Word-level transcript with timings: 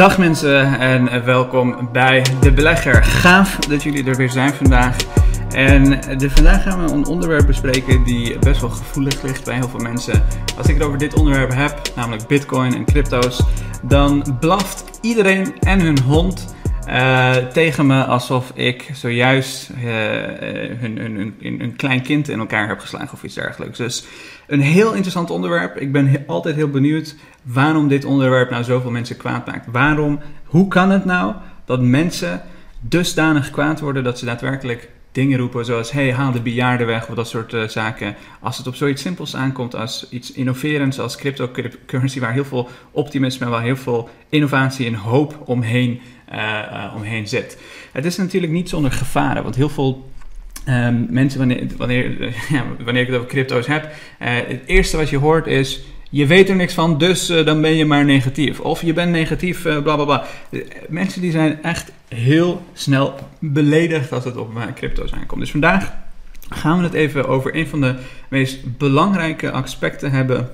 Dag 0.00 0.18
mensen 0.18 0.78
en 0.78 1.24
welkom 1.24 1.88
bij 1.92 2.24
De 2.40 2.52
Belegger. 2.52 3.04
Gaaf 3.04 3.56
dat 3.56 3.82
jullie 3.82 4.04
er 4.04 4.16
weer 4.16 4.30
zijn 4.30 4.52
vandaag. 4.52 4.96
En 5.50 5.84
de, 6.18 6.30
vandaag 6.30 6.62
gaan 6.62 6.84
we 6.84 6.92
een 6.92 7.06
onderwerp 7.06 7.46
bespreken 7.46 8.04
die 8.04 8.38
best 8.38 8.60
wel 8.60 8.70
gevoelig 8.70 9.22
ligt 9.22 9.44
bij 9.44 9.54
heel 9.54 9.68
veel 9.68 9.80
mensen. 9.80 10.22
Als 10.56 10.66
ik 10.66 10.74
het 10.74 10.82
over 10.82 10.98
dit 10.98 11.14
onderwerp 11.14 11.54
heb, 11.54 11.80
namelijk 11.96 12.26
bitcoin 12.26 12.74
en 12.74 12.84
crypto's, 12.84 13.42
dan 13.82 14.36
blaft 14.40 14.84
iedereen 15.00 15.58
en 15.58 15.80
hun 15.80 16.00
hond 16.00 16.54
uh, 16.90 17.36
tegen 17.36 17.86
me 17.86 18.04
alsof 18.04 18.52
ik 18.54 18.90
zojuist 18.92 19.70
hun, 19.74 20.98
hun, 20.98 21.16
hun, 21.16 21.34
hun, 21.40 21.76
klein 21.76 22.02
kind 22.02 22.28
in 22.28 22.38
elkaar 22.38 22.68
heb 22.68 22.80
geslagen 22.80 23.12
of 23.12 23.22
iets 23.22 23.34
dergelijks. 23.34 23.78
Dus 23.78 24.04
een 24.46 24.60
heel 24.60 24.92
interessant 24.92 25.30
onderwerp. 25.30 25.76
Ik 25.76 25.92
ben 25.92 26.24
altijd 26.26 26.54
heel 26.54 26.70
benieuwd 26.70 27.16
waarom 27.42 27.88
dit 27.88 28.04
onderwerp 28.04 28.50
nou 28.50 28.64
zoveel 28.64 28.90
mensen 28.90 29.16
kwaad 29.16 29.46
maakt. 29.46 29.66
Waarom, 29.70 30.20
hoe 30.44 30.68
kan 30.68 30.90
het 30.90 31.04
nou 31.04 31.34
dat 31.64 31.80
mensen 31.80 32.42
dusdanig 32.80 33.50
kwaad 33.50 33.80
worden 33.80 34.04
dat 34.04 34.18
ze 34.18 34.24
daadwerkelijk 34.24 34.88
dingen 35.12 35.38
roepen 35.38 35.64
zoals 35.64 35.92
hey, 35.92 36.12
haal 36.12 36.32
de 36.32 36.40
bejaarden 36.40 36.86
weg 36.86 37.08
of 37.08 37.14
dat 37.14 37.28
soort 37.28 37.52
uh, 37.52 37.68
zaken. 37.68 38.16
Als 38.40 38.56
het 38.56 38.66
op 38.66 38.74
zoiets 38.74 39.02
simpels 39.02 39.36
aankomt 39.36 39.74
als 39.74 40.06
iets 40.10 40.32
innoverends 40.32 40.98
als 41.00 41.16
cryptocurrency 41.16 42.20
waar 42.20 42.32
heel 42.32 42.44
veel 42.44 42.68
optimisme 42.90 43.44
en 43.44 43.50
waar 43.50 43.62
heel 43.62 43.76
veel 43.76 44.08
innovatie 44.28 44.86
en 44.86 44.94
hoop 44.94 45.42
omheen, 45.44 46.00
uh, 46.32 46.38
uh, 46.38 46.94
omheen 46.96 47.28
zit. 47.28 47.58
Het 47.92 48.04
is 48.04 48.16
natuurlijk 48.16 48.52
niet 48.52 48.68
zonder 48.68 48.92
gevaren, 48.92 49.42
want 49.42 49.54
heel 49.54 49.68
veel 49.68 50.08
Um, 50.68 51.06
mensen, 51.10 51.38
wanneer, 51.38 51.66
wanneer, 51.76 52.20
ja, 52.54 52.64
wanneer 52.84 53.02
ik 53.02 53.08
het 53.08 53.16
over 53.16 53.28
crypto's 53.28 53.66
heb, 53.66 53.92
het 54.18 54.62
eerste 54.66 54.96
wat 54.96 55.10
je 55.10 55.18
hoort 55.18 55.46
is: 55.46 55.82
je 56.10 56.26
weet 56.26 56.48
er 56.48 56.56
niks 56.56 56.74
van, 56.74 56.98
dus 56.98 57.30
uh, 57.30 57.44
dan 57.44 57.60
ben 57.60 57.74
je 57.74 57.84
maar 57.84 58.04
negatief. 58.04 58.60
Of 58.60 58.82
je 58.82 58.92
bent 58.92 59.10
negatief, 59.10 59.64
uh, 59.64 59.82
bla 59.82 59.96
bla 59.96 60.04
bla. 60.04 60.24
mensen 60.88 61.20
die 61.20 61.30
zijn 61.30 61.62
echt 61.62 61.92
heel 62.08 62.62
snel 62.72 63.14
beledigd 63.38 64.12
als 64.12 64.24
het 64.24 64.36
op 64.36 64.52
crypto's 64.74 65.12
aankomt. 65.12 65.40
Dus 65.40 65.50
vandaag 65.50 65.92
gaan 66.48 66.78
we 66.78 66.84
het 66.84 66.92
even 66.92 67.28
over 67.28 67.56
een 67.56 67.66
van 67.66 67.80
de 67.80 67.94
meest 68.28 68.78
belangrijke 68.78 69.50
aspecten 69.50 70.10
hebben 70.10 70.50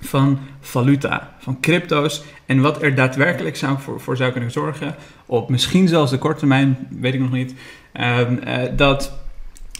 van 0.00 0.38
valuta, 0.60 1.34
van 1.38 1.60
crypto's 1.60 2.22
en 2.46 2.60
wat 2.60 2.82
er 2.82 2.94
daadwerkelijk 2.94 3.56
zou 3.56 3.78
voor, 3.80 4.00
voor 4.00 4.16
zou 4.16 4.32
kunnen 4.32 4.50
zorgen, 4.50 4.94
op 5.26 5.50
misschien 5.50 5.88
zelfs 5.88 6.10
de 6.10 6.18
korte 6.18 6.38
termijn, 6.38 6.88
weet 7.00 7.14
ik 7.14 7.20
nog 7.20 7.32
niet, 7.32 7.54
uh, 7.94 8.20
dat 8.76 9.12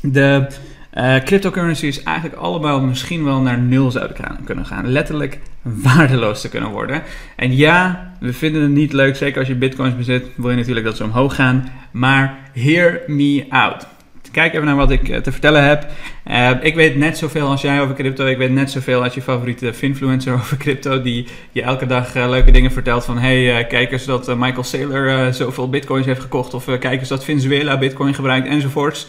de 0.02 0.46
uh, 0.94 1.16
cryptocurrencies 1.24 2.02
eigenlijk 2.02 2.36
allemaal 2.36 2.80
misschien 2.80 3.24
wel 3.24 3.40
naar 3.40 3.58
nul 3.58 3.90
zouden 3.90 4.16
kunnen 4.44 4.66
gaan. 4.66 4.88
Letterlijk 4.88 5.38
waardeloos 5.62 6.40
te 6.40 6.48
kunnen 6.48 6.70
worden. 6.70 7.02
En 7.36 7.56
ja, 7.56 8.12
we 8.20 8.32
vinden 8.32 8.62
het 8.62 8.70
niet 8.70 8.92
leuk, 8.92 9.16
zeker 9.16 9.38
als 9.38 9.48
je 9.48 9.54
bitcoins 9.54 9.96
bezit, 9.96 10.26
wil 10.36 10.50
je 10.50 10.56
natuurlijk 10.56 10.86
dat 10.86 10.96
ze 10.96 11.04
omhoog 11.04 11.34
gaan. 11.34 11.68
Maar 11.90 12.38
hear 12.52 13.00
me 13.06 13.46
out. 13.48 13.86
Kijk 14.32 14.54
even 14.54 14.66
naar 14.66 14.76
wat 14.76 14.90
ik 14.90 15.22
te 15.22 15.32
vertellen 15.32 15.64
heb. 15.64 15.86
Uh, 16.30 16.50
ik 16.60 16.74
weet 16.74 16.96
net 16.96 17.18
zoveel 17.18 17.46
als 17.46 17.60
jij 17.60 17.80
over 17.80 17.94
crypto. 17.94 18.26
Ik 18.26 18.36
weet 18.36 18.50
net 18.50 18.70
zoveel 18.70 19.02
als 19.02 19.14
je 19.14 19.22
favoriete 19.22 19.72
influencer 19.80 20.34
over 20.40 20.56
crypto. 20.56 21.02
Die 21.02 21.26
je 21.52 21.62
elke 21.62 21.86
dag 21.86 22.14
leuke 22.14 22.50
dingen 22.50 22.72
vertelt. 22.72 23.04
Van 23.04 23.18
hey, 23.18 23.60
uh, 23.60 23.68
kijk 23.68 23.92
eens 23.92 24.04
dat 24.04 24.36
Michael 24.36 24.62
Saylor 24.62 25.34
zoveel 25.34 25.68
bitcoins 25.68 26.06
heeft 26.06 26.20
gekocht. 26.20 26.54
Of 26.54 26.64
kijk 26.64 27.00
eens 27.00 27.08
dat 27.08 27.24
Venezuela 27.24 27.78
bitcoin 27.78 28.14
gebruikt 28.14 28.48
enzovoorts. 28.48 29.06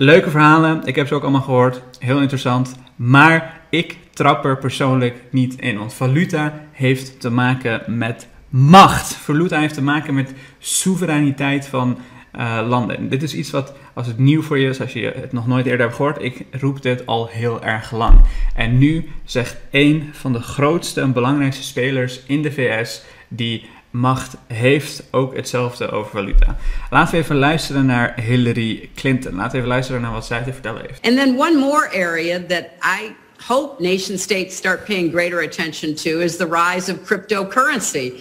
Leuke 0.00 0.30
verhalen, 0.30 0.82
ik 0.84 0.96
heb 0.96 1.06
ze 1.06 1.14
ook 1.14 1.22
allemaal 1.22 1.40
gehoord. 1.40 1.82
Heel 1.98 2.20
interessant. 2.20 2.76
Maar 2.96 3.60
ik 3.70 3.96
trap 4.10 4.44
er 4.44 4.58
persoonlijk 4.58 5.22
niet 5.30 5.60
in. 5.60 5.78
Want 5.78 5.94
valuta 5.94 6.60
heeft 6.72 7.20
te 7.20 7.30
maken 7.30 7.98
met 7.98 8.28
macht. 8.48 9.14
Valuta 9.14 9.60
heeft 9.60 9.74
te 9.74 9.82
maken 9.82 10.14
met 10.14 10.32
soevereiniteit 10.58 11.66
van 11.66 11.98
uh, 12.36 12.64
landen. 12.68 13.08
dit 13.08 13.22
is 13.22 13.34
iets 13.34 13.50
wat, 13.50 13.74
als 13.94 14.06
het 14.06 14.18
nieuw 14.18 14.42
voor 14.42 14.58
je 14.58 14.68
is, 14.68 14.80
als 14.80 14.92
je 14.92 15.12
het 15.16 15.32
nog 15.32 15.46
nooit 15.46 15.66
eerder 15.66 15.86
hebt 15.86 15.96
gehoord, 15.96 16.22
ik 16.22 16.44
roep 16.50 16.82
dit 16.82 17.06
al 17.06 17.28
heel 17.30 17.62
erg 17.62 17.92
lang. 17.92 18.20
En 18.54 18.78
nu 18.78 19.08
zegt 19.24 19.56
een 19.70 20.08
van 20.12 20.32
de 20.32 20.40
grootste 20.40 21.00
en 21.00 21.12
belangrijkste 21.12 21.62
spelers 21.62 22.20
in 22.26 22.42
de 22.42 22.52
VS, 22.52 23.02
die 23.28 23.68
macht 23.90 24.36
heeft 24.46 25.02
ook 25.10 25.36
hetzelfde 25.36 25.90
over 25.90 26.10
valuta. 26.10 26.56
Laten 26.90 27.14
we 27.14 27.20
even 27.20 27.36
luisteren 27.36 27.86
naar 27.86 28.20
Hillary 28.20 28.90
Clinton. 28.94 29.34
Laten 29.34 29.50
we 29.50 29.56
even 29.56 29.68
luisteren 29.68 30.00
naar 30.00 30.12
wat 30.12 30.26
zij 30.26 30.42
te 30.42 30.52
vertellen 30.52 30.82
heeft. 30.86 31.06
And 31.06 31.16
then 31.16 31.38
one 31.38 31.58
more 31.58 31.88
area 31.94 32.40
that 32.48 32.64
I 33.00 33.14
hope 33.46 33.82
nation 33.82 34.18
states 34.18 34.56
start 34.56 34.84
paying 34.84 35.12
greater 35.12 35.42
attention 35.42 35.94
to 35.94 36.20
is 36.20 36.36
the 36.36 36.48
rise 36.50 36.92
of 36.92 37.04
cryptocurrency. 37.04 38.12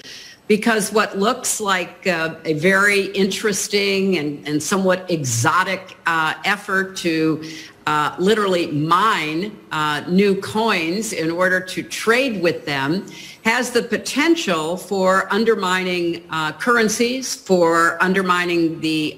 Because 0.48 0.94
what 0.94 1.18
looks 1.18 1.60
like 1.60 2.08
uh, 2.08 2.36
a 2.46 2.54
very 2.54 3.06
interesting 3.08 4.18
and, 4.18 4.48
and 4.48 4.64
somewhat 4.64 5.10
exotic 5.12 5.98
uh, 6.06 6.36
effort 6.46 6.96
to 6.98 7.44
uh, 7.86 8.16
literally 8.20 8.68
mine 8.68 9.58
uh, 9.72 10.04
new 10.08 10.40
coins 10.42 11.14
in 11.14 11.32
order 11.32 11.60
to 11.60 11.82
trade 11.82 12.42
with 12.42 12.66
them 12.66 13.06
has 13.44 13.72
the 13.72 13.82
potential 13.82 14.76
for 14.76 15.32
undermining 15.34 16.26
uh, 16.30 16.52
currencies, 16.54 17.34
for 17.34 18.02
undermining 18.04 18.80
the 18.82 19.18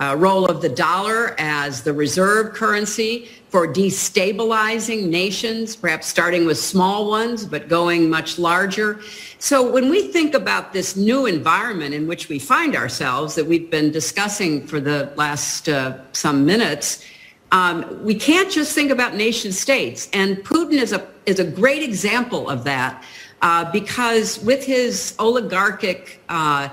uh, 0.00 0.14
role 0.18 0.46
of 0.46 0.62
the 0.62 0.68
dollar 0.68 1.34
as 1.38 1.82
the 1.82 1.92
reserve 1.92 2.54
currency, 2.54 3.28
for 3.48 3.66
destabilizing 3.66 5.08
nations, 5.08 5.74
perhaps 5.74 6.06
starting 6.06 6.44
with 6.44 6.58
small 6.58 7.08
ones, 7.08 7.46
but 7.46 7.68
going 7.68 8.10
much 8.10 8.38
larger. 8.38 9.00
So 9.38 9.70
when 9.70 9.88
we 9.88 10.08
think 10.08 10.34
about 10.34 10.72
this 10.72 10.96
new 10.96 11.24
environment 11.24 11.94
in 11.94 12.06
which 12.06 12.28
we 12.28 12.38
find 12.38 12.76
ourselves 12.76 13.34
that 13.36 13.46
we've 13.46 13.70
been 13.70 13.90
discussing 13.90 14.66
for 14.66 14.80
the 14.80 15.10
last 15.16 15.68
uh, 15.68 15.98
some 16.12 16.44
minutes, 16.44 17.04
um, 17.50 18.04
we 18.04 18.14
can't 18.14 18.50
just 18.50 18.74
think 18.74 18.90
about 18.90 19.14
nation 19.14 19.52
states. 19.52 20.10
And 20.12 20.36
Putin 20.38 20.74
is 20.74 20.92
a, 20.92 21.08
is 21.24 21.40
a 21.40 21.44
great 21.44 21.82
example 21.82 22.50
of 22.50 22.64
that 22.64 23.02
uh, 23.40 23.70
because 23.72 24.38
with 24.40 24.62
his 24.62 25.14
oligarchic 25.18 26.20
uh, 26.28 26.68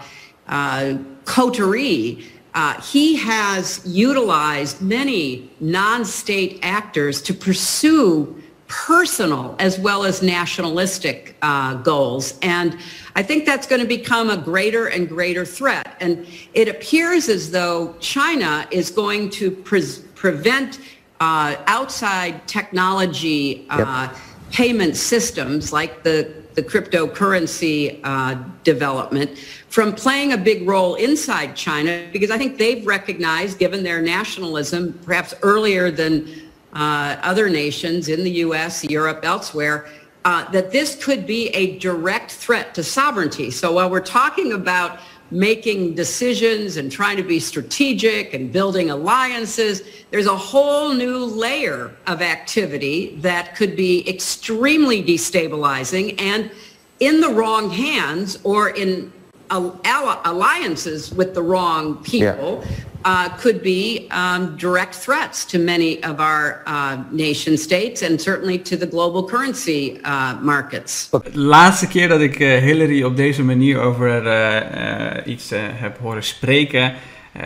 uh, 0.48 0.98
coterie, 1.24 2.26
uh, 2.56 2.82
he 2.82 3.16
has 3.16 3.82
utilized 3.86 4.82
many 4.82 5.52
non-state 5.60 6.60
actors 6.64 7.22
to 7.22 7.34
pursue 7.34 8.42
personal 8.68 9.56
as 9.60 9.78
well 9.78 10.06
as 10.06 10.24
nationalistic 10.24 11.36
uh, 11.42 11.76
goals. 11.76 12.40
And 12.42 12.78
I 13.16 13.22
think 13.24 13.46
that's 13.46 13.68
going 13.68 13.82
to 13.82 13.88
become 13.88 14.30
a 14.30 14.38
greater 14.38 14.88
and 14.88 15.08
greater 15.08 15.46
threat. 15.46 15.96
And 16.00 16.26
it 16.54 16.68
appears 16.68 17.30
as 17.30 17.52
though 17.52 17.94
China 18.00 18.68
is 18.72 18.90
going 18.90 19.30
to 19.32 19.52
pre- 19.52 19.84
prevent 20.16 20.80
uh, 21.20 21.58
outside 21.68 22.48
technology 22.48 23.68
uh, 23.70 24.10
yep. 24.10 24.18
payment 24.52 24.98
systems 24.98 25.72
like 25.72 26.04
the, 26.04 26.45
the 26.56 26.64
cryptocurrency 26.64 28.00
uh, 28.04 28.42
development 28.64 29.38
from 29.70 29.94
playing 29.94 30.34
a 30.34 30.38
big 30.38 30.68
role 30.68 30.96
inside 30.96 31.56
China 31.56 32.08
because 32.12 32.32
I 32.32 32.38
think 32.38 32.58
they've 32.58 32.86
recognized, 32.88 33.60
given 33.60 33.84
their 33.84 34.02
nationalism, 34.02 34.98
perhaps 35.04 35.34
earlier 35.42 35.92
than 35.92 36.50
uh, 36.74 37.18
other 37.22 37.50
nations 37.50 38.08
in 38.08 38.24
the 38.24 38.32
U.S., 38.32 38.84
Europe, 38.86 39.20
elsewhere, 39.24 39.90
uh, 40.26 40.50
that 40.50 40.72
this 40.72 41.02
could 41.02 41.26
be 41.26 41.50
a 41.50 41.78
direct 41.78 42.32
threat 42.32 42.74
to 42.74 42.84
sovereignty. 42.84 43.52
So 43.52 43.74
while 43.74 43.90
we're 43.90 44.00
talking 44.00 44.54
about 44.54 45.00
making 45.32 45.94
decisions 45.94 46.78
and 46.78 46.92
trying 46.92 47.18
to 47.18 47.24
be 47.24 47.40
strategic 47.40 48.34
and 48.34 48.52
building 48.52 48.90
alliances, 48.90 49.84
there's 50.12 50.28
a 50.28 50.36
whole 50.36 50.94
new 50.94 51.24
layer 51.26 51.96
of 52.08 52.22
activity 52.22 53.16
that 53.18 53.56
could 53.56 53.76
be 53.76 54.08
extremely 54.10 55.04
destabilizing 55.04 56.20
and 56.20 56.52
in 57.00 57.22
the 57.22 57.30
wrong 57.30 57.70
hands 57.70 58.40
or 58.44 58.70
in 58.70 59.12
alliances 59.52 61.14
with 61.14 61.36
the 61.36 61.42
wrong 61.42 62.04
people 62.04 62.64
yeah. 62.66 62.86
Uh, 63.06 63.38
could 63.38 63.62
be 63.62 64.08
um, 64.12 64.56
direct 64.58 64.96
threats 64.96 65.46
to 65.46 65.60
many 65.60 66.00
of 66.02 66.20
our 66.20 66.64
uh, 66.68 66.98
nation 67.12 67.58
states 67.58 68.02
and 68.02 68.22
certainly 68.22 68.62
to 68.62 68.78
the 68.78 68.88
global 68.88 69.24
currency 69.24 70.00
uh, 70.04 70.42
markets. 70.42 71.10
Laatste 71.32 71.88
keer 71.88 72.08
dat 72.08 72.22
ik 72.22 72.40
uh, 72.40 72.58
Hillary 72.58 73.04
op 73.04 73.16
deze 73.16 73.44
manier 73.44 73.80
over 73.80 74.26
uh, 74.26 74.56
uh, 74.56 75.34
iets 75.34 75.52
heb 75.56 75.98
horen 75.98 76.24
spreken, 76.24 76.94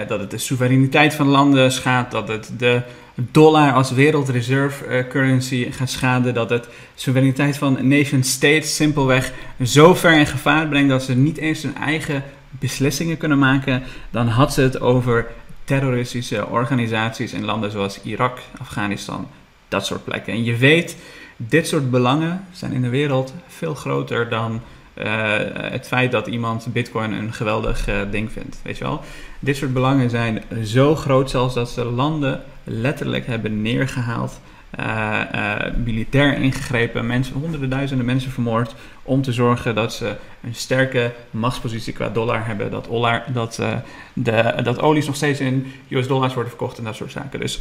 dat 0.08 0.20
het 0.20 0.32
de 0.32 0.38
soevereiniteit 0.38 1.14
van 1.14 1.28
landen 1.28 1.72
schaadt, 1.72 2.12
dat 2.12 2.28
het 2.28 2.52
de 2.58 2.82
dollar 3.16 3.74
als 3.74 3.92
wereldreserve 3.92 5.06
currency 5.10 5.72
gaat 5.72 5.90
schaden. 5.90 6.34
Dat 6.34 6.50
het 6.50 6.68
soevereiniteit 6.96 7.58
van 7.58 7.88
nation 7.88 8.24
states 8.24 8.76
simpelweg 8.76 9.32
zo 9.64 9.94
ver 9.94 10.18
in 10.18 10.26
gevaar 10.26 10.68
brengt 10.68 10.90
dat 10.90 11.04
ze 11.04 11.16
niet 11.16 11.38
eens 11.38 11.64
hun 11.64 11.76
eigen 11.76 12.24
beslissingen 12.50 13.18
kunnen 13.18 13.40
maken. 13.40 13.84
Dan 14.12 14.28
had 14.28 14.54
ze 14.54 14.62
het 14.62 14.80
over 14.80 15.28
terroristische 15.70 16.48
organisaties 16.48 17.34
in 17.34 17.46
landen 17.46 17.72
zoals 17.72 18.02
Irak, 18.02 18.40
Afghanistan, 18.60 19.28
dat 19.68 19.86
soort 19.86 20.04
plekken. 20.04 20.34
En 20.34 20.44
je 20.44 20.56
weet, 20.56 20.98
dit 21.38 21.68
soort 21.68 21.92
belangen 21.92 22.46
zijn 22.52 22.72
in 22.72 22.82
de 22.82 22.90
wereld 22.90 23.34
veel 23.48 23.76
groter 23.76 24.30
dan 24.30 24.62
het 25.54 25.88
feit 25.88 26.12
dat 26.12 26.28
iemand 26.28 26.68
Bitcoin 26.74 27.12
een 27.12 27.34
geweldig 27.34 27.88
ding 28.12 28.32
vindt. 28.32 28.60
Weet 28.64 28.78
je 28.78 28.84
wel? 28.84 29.02
Dit 29.40 29.58
soort 29.58 29.74
belangen 29.74 30.10
zijn 30.10 30.44
zo 30.64 30.96
groot 30.96 31.30
zelfs 31.30 31.54
dat 31.54 31.70
ze 31.70 31.86
landen 31.86 32.44
letterlijk 32.64 33.28
hebben 33.28 33.62
neergehaald. 33.62 34.40
Uh, 34.80 35.22
militair 35.84 36.38
ingegrepen, 36.38 37.06
mensen, 37.06 37.36
honderden 37.36 37.70
duizenden 37.70 38.06
mensen 38.06 38.32
vermoord. 38.32 38.76
Om 39.04 39.22
te 39.22 39.34
zorgen 39.34 39.76
dat 39.76 39.94
ze 39.94 40.16
een 40.44 40.56
sterke 40.56 41.12
machtspositie 41.32 41.94
qua 41.94 42.10
dollar 42.10 42.46
hebben. 42.46 42.72
Dat, 42.72 42.86
dollar, 42.86 43.24
dat, 43.34 43.58
uh, 43.62 43.76
de, 44.14 44.56
dat 44.64 44.82
olies 44.82 45.06
nog 45.06 45.16
steeds 45.16 45.40
in 45.40 45.72
US 45.90 46.08
dollars 46.08 46.34
worden 46.34 46.52
verkocht 46.52 46.78
en 46.78 46.84
dat 46.84 46.96
soort 46.96 47.12
zaken. 47.12 47.40
Dus 47.40 47.60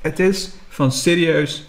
het 0.00 0.18
is 0.18 0.50
van 0.68 0.92
serieus 0.92 1.66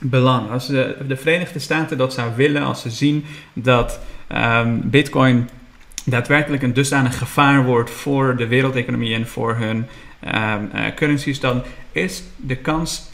belang. 0.00 0.50
Als 0.50 0.66
de, 0.66 0.96
de 1.06 1.16
Verenigde 1.16 1.58
Staten 1.58 1.98
dat 1.98 2.12
zou 2.12 2.30
willen, 2.36 2.62
als 2.62 2.80
ze 2.80 2.90
zien 2.90 3.24
dat 3.52 4.00
um, 4.32 4.90
Bitcoin 4.90 5.48
daadwerkelijk 6.04 6.62
een 6.62 6.74
dusdanig 6.74 7.18
gevaar 7.18 7.64
wordt 7.64 7.90
voor 7.90 8.36
de 8.36 8.46
wereldeconomie 8.46 9.14
en 9.14 9.26
voor 9.26 9.56
hun 9.56 9.86
um, 10.34 10.70
currencies, 10.94 11.40
dan 11.40 11.62
is 11.92 12.22
de 12.36 12.56
kans 12.56 13.10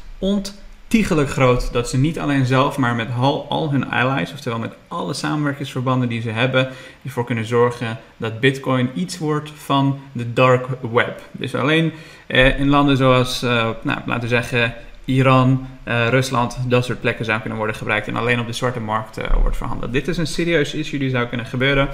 ontiegelijk 0.94 1.30
groot 1.30 1.72
dat 1.72 1.88
ze 1.88 1.98
niet 1.98 2.18
alleen 2.18 2.46
zelf, 2.46 2.76
maar 2.76 2.94
met 2.94 3.08
al, 3.18 3.46
al 3.48 3.70
hun 3.70 3.90
allies, 3.90 4.32
oftewel 4.32 4.58
met 4.58 4.72
alle 4.88 5.14
samenwerkingsverbanden 5.14 6.08
die 6.08 6.20
ze 6.20 6.30
hebben, 6.30 6.68
ervoor 7.04 7.24
kunnen 7.24 7.44
zorgen 7.44 7.98
dat 8.16 8.40
Bitcoin 8.40 8.90
iets 8.94 9.18
wordt 9.18 9.50
van 9.54 9.98
de 10.12 10.32
dark 10.32 10.66
web. 10.92 11.20
Dus 11.32 11.54
alleen 11.54 11.92
eh, 12.26 12.60
in 12.60 12.68
landen 12.68 12.96
zoals, 12.96 13.42
uh, 13.42 13.50
nou, 13.82 13.98
laten 14.06 14.22
we 14.22 14.28
zeggen, 14.28 14.74
Iran, 15.04 15.66
uh, 15.88 16.08
Rusland, 16.08 16.58
dat 16.68 16.84
soort 16.84 17.00
plekken 17.00 17.24
zou 17.24 17.40
kunnen 17.40 17.58
worden 17.58 17.76
gebruikt 17.76 18.08
en 18.08 18.16
alleen 18.16 18.40
op 18.40 18.46
de 18.46 18.52
zwarte 18.52 18.80
markt 18.80 19.18
uh, 19.18 19.24
wordt 19.42 19.56
verhandeld. 19.56 19.92
Dit 19.92 20.08
is 20.08 20.16
een 20.16 20.26
serieus 20.26 20.74
issue 20.74 20.98
die 20.98 21.10
zou 21.10 21.26
kunnen 21.26 21.46
gebeuren. 21.46 21.88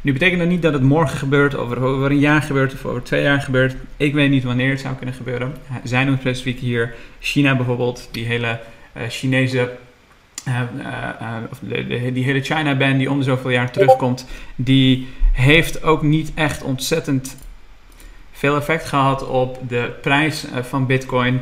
Nu 0.00 0.12
betekent 0.12 0.40
dat 0.40 0.48
niet 0.48 0.62
dat 0.62 0.72
het 0.72 0.82
morgen 0.82 1.18
gebeurt, 1.18 1.56
over, 1.56 1.80
over 1.82 2.10
een 2.10 2.18
jaar 2.18 2.42
gebeurt 2.42 2.72
of 2.72 2.84
over 2.84 3.02
twee 3.02 3.22
jaar 3.22 3.40
gebeurt. 3.40 3.76
Ik 3.96 4.14
weet 4.14 4.30
niet 4.30 4.44
wanneer 4.44 4.70
het 4.70 4.80
zou 4.80 4.94
kunnen 4.94 5.14
gebeuren. 5.14 5.54
Zij 5.84 6.04
noemt 6.04 6.20
specifiek 6.20 6.58
hier 6.58 6.94
China 7.20 7.56
bijvoorbeeld, 7.56 8.08
die 8.12 8.24
hele 8.24 8.60
Chinese 9.08 9.70
of 11.50 11.58
de, 11.60 11.86
de, 11.86 12.12
die 12.12 12.24
hele 12.24 12.40
China-ban 12.40 12.98
die 12.98 13.10
om 13.10 13.18
de 13.18 13.24
zoveel 13.24 13.50
jaar 13.50 13.70
terugkomt, 13.70 14.26
die 14.56 15.08
heeft 15.32 15.82
ook 15.82 16.02
niet 16.02 16.32
echt 16.34 16.62
ontzettend 16.62 17.36
veel 18.32 18.56
effect 18.56 18.86
gehad 18.86 19.28
op 19.28 19.58
de 19.68 19.90
prijs 20.02 20.44
van 20.62 20.86
Bitcoin. 20.86 21.40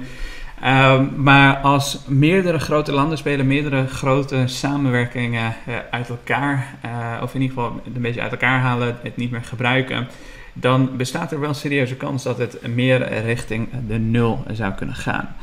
Um, 0.66 1.22
maar 1.22 1.56
als 1.56 1.99
meerdere 2.06 2.58
grote 2.58 2.93
landen 2.93 3.19
spelen, 3.19 3.46
meerdere 3.46 3.87
grote 3.87 4.43
samenwerkingen 4.46 5.55
uh, 5.69 5.75
uit 5.90 6.08
elkaar, 6.08 6.75
uh, 6.84 7.22
of 7.22 7.34
in 7.34 7.40
ieder 7.40 7.56
geval 7.56 7.81
een 7.94 8.02
beetje 8.02 8.20
uit 8.20 8.31
elkaar 8.31 8.61
halen, 8.61 8.96
het 9.02 9.16
niet 9.16 9.31
meer 9.31 9.44
gebruiken, 9.44 10.08
dan 10.52 10.96
bestaat 10.96 11.32
er 11.32 11.40
wel 11.40 11.49
een 11.49 11.55
serieuze 11.55 11.96
kans 11.96 12.22
dat 12.22 12.38
het 12.38 12.66
meer 12.75 13.22
richting 13.22 13.69
de 13.87 13.99
nul 13.99 14.44
zou 14.52 14.72
kunnen 14.72 14.94
gaan. 14.94 15.37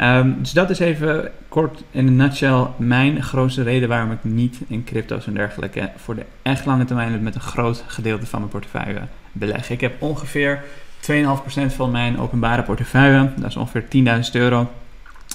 Um, 0.00 0.36
dus 0.38 0.52
dat 0.52 0.70
is 0.70 0.78
even 0.78 1.30
kort 1.48 1.82
in 1.90 2.06
een 2.06 2.16
nutshell 2.16 2.66
mijn 2.76 3.22
grootste 3.22 3.62
reden 3.62 3.88
waarom 3.88 4.12
ik 4.12 4.24
niet 4.24 4.60
in 4.66 4.84
crypto's 4.84 5.26
en 5.26 5.34
dergelijke 5.34 5.90
voor 5.96 6.14
de 6.14 6.24
echt 6.42 6.66
lange 6.66 6.84
termijn 6.84 7.22
met 7.22 7.34
een 7.34 7.40
groot 7.40 7.84
gedeelte 7.86 8.26
van 8.26 8.38
mijn 8.38 8.50
portefeuille 8.50 9.00
beleg. 9.32 9.70
Ik 9.70 9.80
heb 9.80 10.02
ongeveer 10.02 10.62
2,5% 11.00 11.74
van 11.74 11.90
mijn 11.90 12.18
openbare 12.18 12.62
portefeuille. 12.62 13.30
Dat 13.36 13.48
is 13.48 13.56
ongeveer 13.56 13.82
10.000 13.82 14.32
euro. 14.32 14.70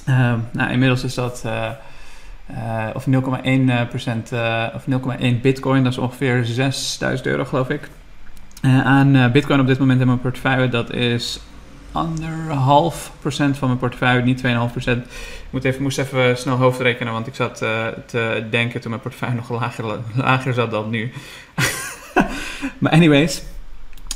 Uh, 0.09 0.33
nou, 0.51 0.71
inmiddels 0.71 1.03
is 1.03 1.13
dat 1.13 1.43
uh, 1.45 1.69
uh, 2.51 2.89
of 2.93 3.05
0,1% 3.05 3.09
of 4.75 4.83
0,1 5.19 5.41
bitcoin. 5.41 5.83
Dat 5.83 5.91
is 5.91 5.97
ongeveer 5.97 6.45
6.000 7.17 7.21
euro 7.23 7.45
geloof 7.45 7.69
ik. 7.69 7.89
aan 8.61 9.31
bitcoin 9.31 9.59
op 9.59 9.67
dit 9.67 9.79
moment 9.79 9.99
in 9.99 10.07
mijn 10.07 10.19
portefeuille. 10.19 10.69
Dat 10.69 10.93
is 10.93 11.39
anderhalf 11.91 13.11
procent 13.19 13.57
van 13.57 13.67
mijn 13.67 13.79
portefeuille, 13.79 14.23
niet 14.23 14.43
2,5 14.43 14.71
procent. 14.71 15.05
Ik 15.05 15.49
moet 15.49 15.63
even, 15.63 15.81
moest 15.81 15.97
even 15.97 16.37
snel 16.37 16.57
hoofdrekenen, 16.57 17.13
want 17.13 17.27
ik 17.27 17.35
zat 17.35 17.57
te 18.05 18.45
denken 18.49 18.81
toen 18.81 18.89
mijn 18.89 19.01
portefeuille 19.01 19.35
nog 19.35 19.49
lager, 19.49 19.99
lager 20.15 20.53
zat 20.53 20.71
dan 20.71 20.89
nu. 20.89 21.11
maar 22.79 22.91
anyways, 22.91 23.43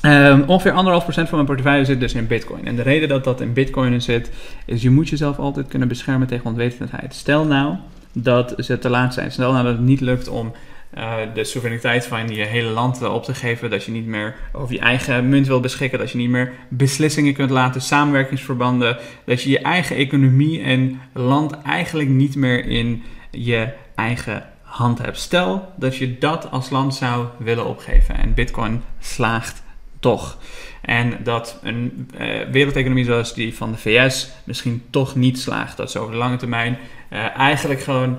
Um, 0.01 0.43
ongeveer 0.47 0.71
anderhalf 0.71 1.03
procent 1.03 1.27
van 1.27 1.35
mijn 1.35 1.49
portefeuille 1.49 1.85
zit 1.85 1.99
dus 1.99 2.13
in 2.13 2.27
bitcoin. 2.27 2.65
En 2.65 2.75
de 2.75 2.81
reden 2.81 3.09
dat 3.09 3.23
dat 3.23 3.41
in 3.41 3.53
bitcoin 3.53 4.01
zit, 4.01 4.31
is 4.65 4.81
je 4.81 4.89
moet 4.89 5.09
jezelf 5.09 5.39
altijd 5.39 5.67
kunnen 5.67 5.87
beschermen 5.87 6.27
tegen 6.27 6.45
onwetendheid. 6.45 7.13
Stel 7.13 7.45
nou 7.45 7.75
dat 8.13 8.53
ze 8.57 8.79
te 8.79 8.89
laat 8.89 9.13
zijn. 9.13 9.31
Stel 9.31 9.51
nou 9.51 9.63
dat 9.63 9.73
het 9.73 9.85
niet 9.85 10.01
lukt 10.01 10.27
om 10.27 10.53
uh, 10.97 11.13
de 11.33 11.43
soevereiniteit 11.43 12.05
van 12.05 12.29
je 12.29 12.43
hele 12.43 12.69
land 12.69 13.01
op 13.07 13.23
te 13.23 13.33
geven. 13.33 13.69
Dat 13.69 13.83
je 13.83 13.91
niet 13.91 14.05
meer 14.05 14.35
over 14.53 14.73
je 14.73 14.79
eigen 14.79 15.29
munt 15.29 15.47
wil 15.47 15.59
beschikken. 15.59 15.99
Dat 15.99 16.11
je 16.11 16.17
niet 16.17 16.29
meer 16.29 16.53
beslissingen 16.69 17.33
kunt 17.33 17.49
laten, 17.49 17.81
samenwerkingsverbanden. 17.81 18.97
Dat 19.25 19.41
je 19.41 19.49
je 19.49 19.59
eigen 19.59 19.95
economie 19.95 20.61
en 20.61 21.01
land 21.13 21.61
eigenlijk 21.61 22.09
niet 22.09 22.35
meer 22.35 22.65
in 22.65 23.03
je 23.31 23.67
eigen 23.95 24.43
hand 24.61 24.97
hebt. 24.97 25.19
Stel 25.19 25.71
dat 25.75 25.95
je 25.95 26.17
dat 26.17 26.51
als 26.51 26.69
land 26.69 26.95
zou 26.95 27.25
willen 27.37 27.65
opgeven 27.65 28.17
en 28.17 28.33
Bitcoin 28.33 28.83
slaagt 28.99 29.65
toch. 30.07 30.37
En 30.81 31.17
dat 31.23 31.59
een 31.63 32.09
uh, 32.19 32.49
wereldeconomie 32.51 33.05
zoals 33.05 33.33
die 33.33 33.55
van 33.55 33.71
de 33.71 33.77
VS 33.77 34.29
misschien 34.43 34.83
toch 34.89 35.15
niet 35.15 35.39
slaagt. 35.39 35.77
Dat 35.77 35.91
ze 35.91 35.99
over 35.99 36.11
de 36.11 36.17
lange 36.17 36.35
termijn 36.35 36.77
uh, 37.09 37.37
eigenlijk 37.37 37.81
gewoon, 37.81 38.17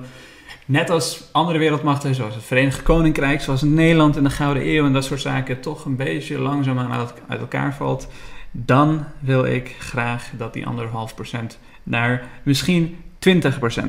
net 0.65 0.89
als 0.89 1.23
andere 1.31 1.59
wereldmachten, 1.59 2.15
zoals 2.15 2.35
het 2.35 2.43
Verenigd 2.43 2.83
Koninkrijk, 2.83 3.41
zoals 3.41 3.61
Nederland 3.61 4.17
in 4.17 4.23
de 4.23 4.29
Gouden 4.29 4.67
Eeuw 4.67 4.85
en 4.85 4.93
dat 4.93 5.03
soort 5.03 5.21
zaken, 5.21 5.61
toch 5.61 5.85
een 5.85 5.95
beetje 5.95 6.39
langzaamaan 6.39 6.91
uit, 6.91 7.13
uit 7.27 7.39
elkaar 7.39 7.73
valt. 7.75 8.07
Dan 8.51 9.05
wil 9.19 9.45
ik 9.45 9.75
graag 9.79 10.29
dat 10.37 10.53
die 10.53 10.65
anderhalf 10.65 11.15
procent 11.15 11.59
naar 11.83 12.27
misschien 12.43 12.97
20% 13.19 13.39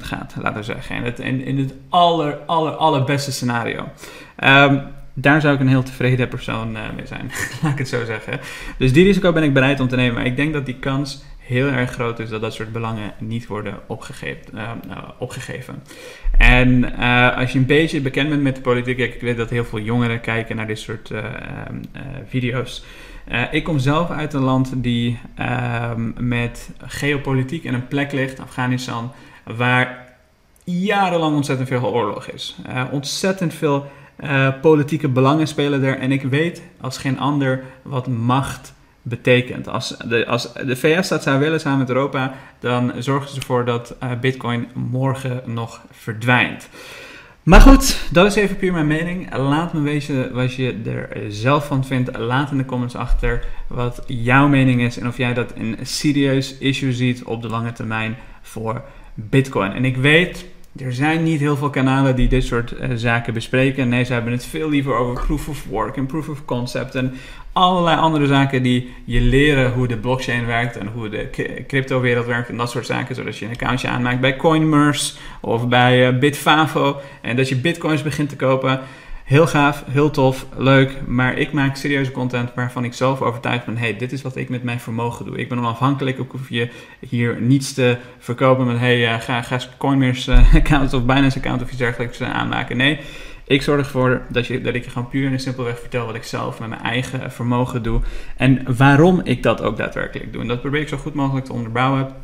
gaat, 0.01 0.35
laten 0.37 0.55
we 0.55 0.63
zeggen. 0.63 0.97
In 0.97 1.05
het, 1.05 1.19
in, 1.19 1.59
het 1.59 1.75
aller, 1.89 2.39
aller, 2.47 2.73
allerbeste 2.73 3.33
scenario. 3.33 3.89
Um, 4.45 4.83
daar 5.21 5.41
zou 5.41 5.55
ik 5.55 5.61
een 5.61 5.69
heel 5.69 5.83
tevreden 5.83 6.29
persoon 6.29 6.77
uh, 6.77 6.81
mee 6.97 7.07
zijn, 7.07 7.31
laat 7.63 7.73
ik 7.73 7.79
het 7.79 7.89
zo 7.89 8.05
zeggen. 8.05 8.41
Dus 8.79 8.93
die 8.93 9.05
risico 9.05 9.33
ben 9.33 9.43
ik 9.43 9.53
bereid 9.53 9.81
om 9.81 9.89
te 9.89 9.97
nemen. 9.97 10.15
Maar 10.15 10.27
ik 10.27 10.37
denk 10.37 10.53
dat 10.53 10.67
die 10.67 10.79
kans 10.79 11.23
heel 11.39 11.69
erg 11.69 11.91
groot 11.91 12.19
is 12.19 12.29
dat 12.29 12.41
dat 12.41 12.55
soort 12.55 12.73
belangen 12.73 13.13
niet 13.19 13.47
worden 13.47 13.75
opgegeven. 13.87 14.55
Uh, 14.55 14.71
uh, 14.89 14.97
opgegeven. 15.19 15.83
En 16.39 16.95
als 17.35 17.53
je 17.53 17.59
een 17.59 17.67
beetje 17.67 18.01
bekend 18.01 18.29
bent 18.29 18.43
met 18.43 18.57
de 18.57 18.61
politiek, 18.61 18.99
ik 18.99 19.21
weet 19.21 19.37
dat 19.37 19.51
heel 19.51 19.65
veel 19.65 19.81
jongeren 19.81 20.21
kijken 20.21 20.57
naar 20.57 20.67
dit 20.67 20.79
soort 20.79 21.11
ehm, 21.11 21.83
video's. 22.29 22.85
ik 23.51 23.65
kom 23.65 23.79
zelf 23.79 24.11
uit 24.11 24.33
een 24.33 24.43
land 24.43 24.73
die 24.77 25.19
ehm, 25.35 26.29
met 26.29 26.71
geopolitiek 26.87 27.65
in 27.65 27.75
een 27.75 27.89
plek 27.89 28.13
ligt, 28.13 28.41
Afghanistan, 28.41 29.13
waar 29.45 30.15
jarenlang 30.65 31.37
ontzettend 31.37 31.69
veel 31.69 31.93
oorlog 31.93 32.27
is. 32.27 32.57
ontzettend 32.91 33.55
veel 33.55 33.91
uh, 34.25 34.49
politieke 34.61 35.09
belangen 35.09 35.47
spelen 35.47 35.83
er. 35.83 35.99
En 35.99 36.13
ik 36.13 36.23
weet 36.23 36.63
als 36.81 36.99
geen 36.99 37.19
ander 37.19 37.63
wat 37.83 38.07
macht 38.07 38.73
betekent. 39.03 39.69
Als 39.69 39.97
de, 40.09 40.27
als 40.27 40.53
de 40.53 40.77
VS 40.77 41.09
dat 41.09 41.23
zou 41.23 41.39
willen 41.39 41.61
samen 41.61 41.79
met 41.79 41.89
Europa, 41.89 42.35
dan 42.59 42.93
zorgen 42.99 43.31
ze 43.31 43.37
ervoor 43.37 43.65
dat 43.65 43.97
uh, 44.03 44.11
Bitcoin 44.21 44.69
morgen 44.75 45.43
nog 45.45 45.81
verdwijnt. 45.91 46.69
Maar 47.43 47.61
goed, 47.61 48.01
dat 48.13 48.27
is 48.27 48.35
even 48.35 48.57
puur 48.57 48.73
mijn 48.73 48.87
mening. 48.87 49.37
Laat 49.37 49.73
me 49.73 49.81
weten 49.81 50.33
wat 50.33 50.55
je 50.55 50.81
er 50.85 51.33
zelf 51.33 51.67
van 51.67 51.85
vindt. 51.85 52.19
Laat 52.19 52.51
in 52.51 52.57
de 52.57 52.65
comments 52.65 52.95
achter 52.95 53.45
wat 53.67 54.03
jouw 54.07 54.49
mening 54.49 54.81
is 54.81 54.99
en 54.99 55.07
of 55.07 55.17
jij 55.17 55.35
dat 55.35 55.53
een 55.55 55.77
serieus 55.83 56.59
issue 56.59 56.93
ziet 56.93 57.25
op 57.25 57.43
de 57.43 57.49
lange 57.49 57.73
termijn 57.73 58.17
voor 58.43 58.83
Bitcoin. 59.15 59.73
En 59.73 59.85
ik 59.85 59.97
weet 59.97 60.45
er 60.77 60.93
zijn 60.93 61.23
niet 61.23 61.41
heel 61.41 61.57
veel 61.57 61.71
kanalen 61.71 62.17
die 62.17 62.29
dit 62.29 62.45
soort 62.45 62.73
uh, 62.73 62.89
zaken 62.95 63.35
bespreken. 63.35 63.89
Nee, 63.89 64.05
ze 64.05 64.13
hebben 64.13 64.33
het 64.33 64.47
veel 64.47 64.69
liever 64.69 64.95
over 64.95 65.25
proof 65.25 65.49
of 65.49 65.65
work 65.65 65.97
en 65.97 66.07
proof 66.07 66.29
of 66.29 66.45
concept 66.45 66.95
en 66.95 67.15
allerlei 67.53 67.97
andere 67.97 68.27
zaken 68.27 68.63
die 68.63 68.93
je 69.05 69.21
leren 69.21 69.73
hoe 69.73 69.89
de 69.89 69.97
blockchain 69.97 70.47
werkt 70.47 70.77
en 70.77 70.87
hoe 70.87 71.09
de 71.09 71.29
crypto-wereld 71.67 72.27
werkt 72.27 72.49
en 72.49 72.57
dat 72.57 72.71
soort 72.71 72.87
zaken. 72.87 73.15
Zodat 73.15 73.39
je 73.39 73.45
een 73.45 73.53
accountje 73.53 73.89
aanmaakt 73.89 74.21
bij 74.21 74.37
Coinmerse 74.37 75.15
of 75.41 75.69
bij 75.69 76.13
uh, 76.13 76.19
Bitfavo 76.19 77.01
en 77.23 77.37
dat 77.37 77.49
je 77.49 77.57
bitcoins 77.57 78.03
begint 78.03 78.29
te 78.29 78.37
kopen. 78.37 78.81
Heel 79.31 79.47
gaaf, 79.47 79.85
heel 79.91 80.11
tof, 80.11 80.47
leuk, 80.57 81.07
maar 81.07 81.39
ik 81.39 81.53
maak 81.53 81.77
serieuze 81.77 82.11
content 82.11 82.55
waarvan 82.55 82.85
ik 82.85 82.95
zelf 82.95 83.23
overtuigd 83.23 83.65
ben, 83.65 83.77
hey, 83.77 83.97
dit 83.97 84.13
is 84.13 84.23
wat 84.23 84.37
ik 84.37 84.49
met 84.49 84.63
mijn 84.63 84.81
vermogen 84.81 85.25
doe. 85.25 85.39
Ik 85.39 85.49
ben 85.49 85.59
onafhankelijk, 85.59 86.19
ik 86.19 86.31
hoef 86.31 86.49
je 86.49 86.71
hier 87.09 87.41
niets 87.41 87.75
te 87.75 87.97
verkopen 88.19 88.67
met, 88.67 88.79
hey, 88.79 89.15
uh, 89.15 89.21
ga, 89.21 89.43
ga 89.43 89.61
Coinmeers 89.79 90.27
uh, 90.29 90.55
account 90.55 90.93
of 90.93 91.05
Binance 91.05 91.39
account 91.39 91.63
of 91.63 91.69
iets 91.69 91.77
dergelijks 91.77 92.21
uh, 92.21 92.31
aanmaken. 92.31 92.77
Nee, 92.77 92.99
ik 93.45 93.63
zorg 93.63 93.81
ervoor 93.81 94.23
dat, 94.29 94.47
je, 94.47 94.61
dat 94.61 94.75
ik 94.75 94.85
je 94.85 94.91
gewoon 94.91 95.09
puur 95.09 95.33
en 95.33 95.41
simpelweg 95.41 95.81
vertel 95.81 96.07
wat 96.07 96.15
ik 96.15 96.25
zelf 96.25 96.61
met 96.61 96.69
mijn 96.69 96.83
eigen 96.83 97.33
vermogen 97.33 97.83
doe 97.83 98.01
en 98.37 98.77
waarom 98.77 99.21
ik 99.25 99.43
dat 99.43 99.63
ook 99.63 99.77
daadwerkelijk 99.77 100.33
doe. 100.33 100.43
En 100.43 100.49
dat 100.49 100.61
probeer 100.61 100.81
ik 100.81 100.89
zo 100.89 100.97
goed 100.97 101.15
mogelijk 101.15 101.47
te 101.47 101.53
onderbouwen. 101.53 102.15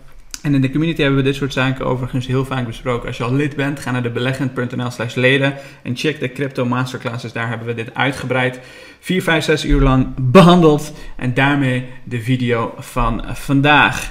En 0.46 0.54
in 0.54 0.60
de 0.60 0.70
community 0.70 1.00
hebben 1.00 1.18
we 1.18 1.24
dit 1.24 1.34
soort 1.34 1.52
zaken 1.52 1.86
overigens 1.86 2.26
heel 2.26 2.44
vaak 2.44 2.66
besproken. 2.66 3.06
Als 3.06 3.16
je 3.16 3.24
al 3.24 3.34
lid 3.34 3.56
bent, 3.56 3.80
ga 3.80 3.90
naar 3.90 4.02
de 4.02 4.10
beleggend.nl 4.10 4.90
slash 4.90 5.14
leden 5.14 5.54
en 5.82 5.96
check 5.96 6.20
de 6.20 6.32
crypto 6.32 6.64
masterclasses. 6.64 7.32
Daar 7.32 7.48
hebben 7.48 7.66
we 7.66 7.74
dit 7.74 7.94
uitgebreid 7.94 8.60
4, 9.00 9.22
5, 9.22 9.44
6 9.44 9.64
uur 9.64 9.80
lang 9.80 10.06
behandeld. 10.16 10.92
En 11.16 11.34
daarmee 11.34 11.84
de 12.04 12.20
video 12.20 12.74
van 12.78 13.24
vandaag. 13.32 14.10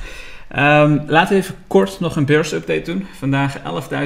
Um, 0.57 1.03
laten 1.07 1.35
we 1.35 1.41
even 1.41 1.55
kort 1.67 1.99
nog 1.99 2.15
een 2.15 2.25
beursupdate 2.25 2.91
doen. 2.91 3.05
Vandaag 3.17 3.57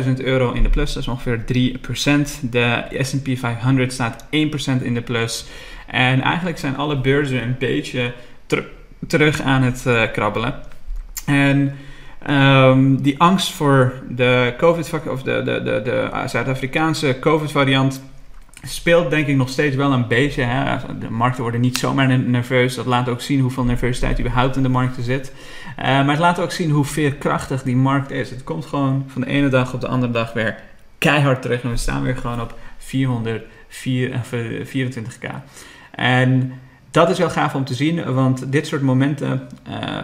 11.000 0.06 0.24
euro 0.24 0.52
in 0.52 0.64
de 0.64 0.70
plus, 0.70 0.94
dat 0.94 1.02
is 1.04 1.10
ongeveer 1.10 1.40
3%. 1.40 2.50
De 2.50 2.84
S&P 3.00 3.38
500 3.38 3.94
staat 3.94 4.26
1% 4.26 4.28
in 4.82 4.94
de 4.94 5.02
plus. 5.02 5.46
En 5.88 6.22
eigenlijk 6.22 6.58
zijn 6.58 6.78
alle 6.78 7.02
beurzen 7.02 7.42
een 7.42 7.56
beetje 7.60 8.14
ter 8.46 8.64
terug 9.08 9.42
aan 9.42 9.62
het 9.62 9.84
uh, 9.88 10.12
krabbelen. 10.12 10.56
En 11.26 11.76
um, 12.30 13.02
die 13.02 13.20
angst 13.20 13.52
voor 13.52 13.94
de 14.10 14.54
COVID 14.58 14.94
of 15.08 15.24
de, 15.24 15.44
de, 15.44 15.62
de, 15.64 15.82
de 15.84 16.24
Zuid-Afrikaanse 16.26 17.18
COVID-variant 17.20 18.02
speelt 18.64 19.10
denk 19.10 19.28
ik 19.28 19.36
nog 19.36 19.50
steeds 19.50 19.76
wel 19.76 19.92
een 19.92 20.08
beetje. 20.08 20.42
Hè. 20.42 20.78
De 21.00 21.10
markten 21.10 21.42
worden 21.42 21.62
niet 21.62 21.78
zomaar 21.78 22.20
nerveus. 22.20 22.76
Dat 22.76 22.86
laat 22.86 23.10
ook 23.10 23.22
zien 23.22 23.40
hoeveel 23.40 23.64
nervositeit 23.64 24.20
überhaupt 24.20 24.56
in 24.56 24.64
de 24.64 24.70
markten 24.70 25.04
zit. 25.04 25.34
Uh, 25.80 25.86
maar 25.86 26.10
het 26.10 26.20
laat 26.20 26.40
ook 26.40 26.52
zien 26.52 26.70
hoe 26.70 26.86
veerkrachtig 26.86 27.64
die 27.64 27.76
markt 27.76 28.12
is. 28.12 28.30
Het 28.30 28.44
komt 28.44 28.66
gewoon 28.66 29.04
van 29.08 29.22
de 29.22 29.28
ene 29.28 29.50
dag 29.50 29.74
op 29.74 29.82
de 29.82 29.88
andere 29.88 30.12
dag 30.12 30.34
weer 30.34 30.56
keihard 30.98 31.42
terug. 31.42 31.62
En 31.62 31.70
we 31.70 31.78
staan 31.78 32.04
weer 32.04 32.18
gewoon 32.18 32.42
op 32.42 32.58
424k. 32.80 35.30
En 35.92 36.54
dat 36.92 37.10
is 37.10 37.18
wel 37.18 37.30
gaaf 37.30 37.56
om 37.56 37.66
te 37.66 37.74
zien, 37.74 38.14
want 38.14 38.52
dit 38.52 38.68
soort 38.68 38.82
momenten, 38.82 39.48
uh, 39.70 39.98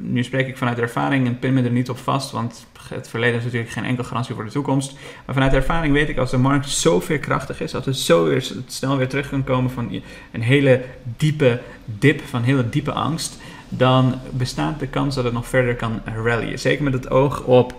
nu 0.00 0.24
spreek 0.24 0.48
ik 0.48 0.56
vanuit 0.56 0.78
ervaring 0.78 1.26
en 1.26 1.38
pin 1.38 1.54
me 1.54 1.62
er 1.62 1.70
niet 1.70 1.90
op 1.90 1.98
vast, 1.98 2.30
want 2.30 2.66
het 2.88 3.08
verleden 3.08 3.38
is 3.38 3.44
natuurlijk 3.44 3.72
geen 3.72 3.84
enkel 3.84 4.04
garantie 4.04 4.34
voor 4.34 4.44
de 4.44 4.50
toekomst. 4.50 4.92
Maar 5.24 5.34
vanuit 5.34 5.52
ervaring 5.52 5.92
weet 5.92 6.08
ik 6.08 6.18
als 6.18 6.30
de 6.30 6.36
markt 6.36 6.68
zo 6.68 7.00
veerkrachtig 7.00 7.60
is, 7.60 7.74
als 7.74 7.86
het 7.86 7.96
zo 7.96 8.24
weer 8.24 8.52
snel 8.66 8.96
weer 8.96 9.08
terug 9.08 9.28
kan 9.28 9.44
komen 9.44 9.70
van 9.70 10.02
een 10.32 10.42
hele 10.42 10.84
diepe 11.16 11.60
dip, 11.84 12.20
van 12.20 12.42
hele 12.42 12.68
diepe 12.68 12.92
angst, 12.92 13.38
dan 13.68 14.14
bestaat 14.30 14.80
de 14.80 14.86
kans 14.86 15.14
dat 15.14 15.24
het 15.24 15.32
nog 15.32 15.46
verder 15.46 15.76
kan 15.76 16.00
rallyen. 16.04 16.58
Zeker 16.58 16.84
met 16.84 16.92
het 16.92 17.10
oog 17.10 17.42
op 17.44 17.74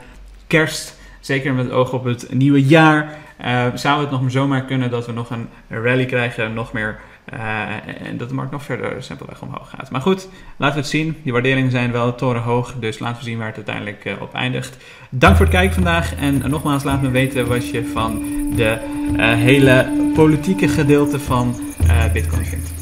kerst, 0.47 0.99
zeker 1.19 1.53
met 1.53 1.65
het 1.65 1.73
oog 1.73 1.93
op 1.93 2.03
het 2.03 2.33
nieuwe 2.33 2.63
jaar, 2.63 3.17
uh, 3.45 3.65
zou 3.75 4.01
het 4.01 4.11
nog 4.11 4.31
zomaar 4.31 4.65
kunnen 4.65 4.89
dat 4.89 5.05
we 5.05 5.11
nog 5.11 5.29
een 5.29 5.47
rally 5.67 6.05
krijgen, 6.05 6.53
nog 6.53 6.73
meer 6.73 6.99
uh, 7.33 8.07
en 8.07 8.17
dat 8.17 8.29
de 8.29 8.35
markt 8.35 8.51
nog 8.51 8.63
verder 8.63 9.03
simpelweg 9.03 9.41
omhoog 9.41 9.69
gaat. 9.69 9.91
Maar 9.91 10.01
goed, 10.01 10.27
laten 10.57 10.75
we 10.75 10.81
het 10.81 10.89
zien. 10.89 11.17
Die 11.23 11.31
waarderingen 11.31 11.71
zijn 11.71 11.91
wel 11.91 12.15
torenhoog. 12.15 12.73
Dus 12.79 12.99
laten 12.99 13.17
we 13.17 13.23
zien 13.23 13.37
waar 13.37 13.47
het 13.47 13.55
uiteindelijk 13.55 14.05
uh, 14.05 14.21
op 14.21 14.33
eindigt. 14.33 14.77
Dank 15.09 15.35
voor 15.35 15.45
het 15.45 15.55
kijken 15.55 15.73
vandaag. 15.73 16.15
En 16.15 16.49
nogmaals, 16.49 16.83
laat 16.83 17.01
me 17.01 17.09
weten 17.09 17.47
wat 17.47 17.69
je 17.69 17.85
van 17.85 18.23
de 18.55 18.77
uh, 19.17 19.33
hele 19.33 19.91
politieke 20.13 20.67
gedeelte 20.67 21.19
van 21.19 21.55
Bitcoin 22.13 22.45
vindt. 22.45 22.78